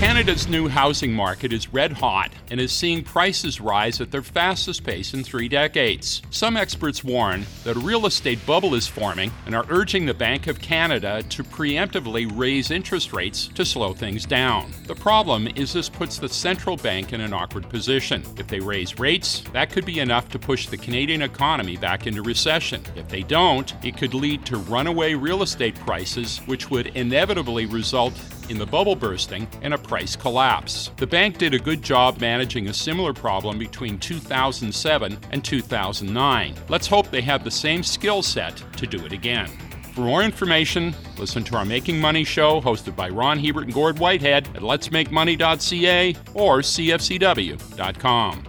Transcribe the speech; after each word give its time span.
Canada's 0.00 0.48
new 0.48 0.66
housing 0.66 1.12
market 1.12 1.52
is 1.52 1.74
red 1.74 1.92
hot 1.92 2.32
and 2.50 2.58
is 2.58 2.72
seeing 2.72 3.04
prices 3.04 3.60
rise 3.60 4.00
at 4.00 4.10
their 4.10 4.22
fastest 4.22 4.82
pace 4.82 5.12
in 5.12 5.22
three 5.22 5.46
decades. 5.46 6.22
Some 6.30 6.56
experts 6.56 7.04
warn 7.04 7.44
that 7.64 7.76
a 7.76 7.80
real 7.80 8.06
estate 8.06 8.44
bubble 8.46 8.74
is 8.74 8.88
forming 8.88 9.30
and 9.44 9.54
are 9.54 9.66
urging 9.68 10.06
the 10.06 10.14
Bank 10.14 10.46
of 10.46 10.58
Canada 10.58 11.22
to 11.28 11.44
preemptively 11.44 12.26
raise 12.34 12.70
interest 12.70 13.12
rates 13.12 13.48
to 13.48 13.62
slow 13.62 13.92
things 13.92 14.24
down. 14.24 14.72
The 14.86 14.94
problem 14.94 15.48
is 15.48 15.74
this 15.74 15.90
puts 15.90 16.18
the 16.18 16.30
central 16.30 16.78
bank 16.78 17.12
in 17.12 17.20
an 17.20 17.34
awkward 17.34 17.68
position. 17.68 18.22
If 18.38 18.46
they 18.46 18.58
raise 18.58 18.98
rates, 18.98 19.44
that 19.52 19.68
could 19.68 19.84
be 19.84 20.00
enough 20.00 20.30
to 20.30 20.38
push 20.38 20.66
the 20.66 20.78
Canadian 20.78 21.20
economy 21.20 21.76
back 21.76 22.06
into 22.06 22.22
recession. 22.22 22.82
If 22.96 23.08
they 23.08 23.22
don't, 23.22 23.74
it 23.84 23.98
could 23.98 24.14
lead 24.14 24.46
to 24.46 24.56
runaway 24.56 25.12
real 25.12 25.42
estate 25.42 25.74
prices, 25.80 26.38
which 26.46 26.70
would 26.70 26.86
inevitably 26.96 27.66
result 27.66 28.14
in 28.50 28.58
the 28.58 28.66
bubble 28.66 28.96
bursting 28.96 29.48
and 29.62 29.72
a 29.72 29.78
price 29.78 30.16
collapse. 30.16 30.90
The 30.96 31.06
bank 31.06 31.38
did 31.38 31.54
a 31.54 31.58
good 31.58 31.80
job 31.82 32.20
managing 32.20 32.68
a 32.68 32.74
similar 32.74 33.14
problem 33.14 33.58
between 33.58 33.98
2007 33.98 35.18
and 35.30 35.44
2009. 35.44 36.54
Let's 36.68 36.86
hope 36.86 37.10
they 37.10 37.22
have 37.22 37.44
the 37.44 37.50
same 37.50 37.82
skill 37.82 38.22
set 38.22 38.62
to 38.76 38.86
do 38.86 39.04
it 39.06 39.12
again. 39.12 39.48
For 39.94 40.02
more 40.02 40.22
information, 40.22 40.94
listen 41.18 41.42
to 41.44 41.56
our 41.56 41.64
Making 41.64 42.00
Money 42.00 42.24
show 42.24 42.60
hosted 42.60 42.94
by 42.94 43.08
Ron 43.08 43.38
Hebert 43.38 43.64
and 43.64 43.74
Gord 43.74 43.98
Whitehead 43.98 44.46
at 44.54 44.62
letsmakemoney.ca 44.62 46.16
or 46.34 46.58
cfcw.com. 46.60 48.44